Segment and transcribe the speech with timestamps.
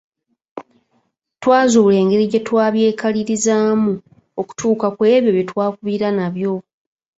[1.41, 3.91] Twazuula engeri gye twabyekalirizaamu
[4.41, 6.53] okutuuka ku ebyo bye twakubira nabyo.